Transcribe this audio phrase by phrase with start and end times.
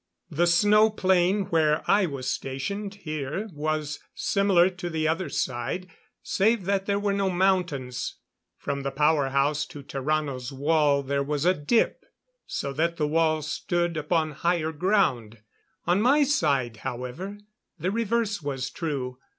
[0.31, 5.89] The snow plain where I was stationed here was similar to the other side,
[6.23, 8.15] save that there were no mountains.
[8.57, 12.03] From the power house to Tarrano's wall there was a dip,
[12.47, 15.43] so that the wall stood upon higher ground.
[15.85, 17.37] On my side, however,
[17.77, 19.19] the reverse was true.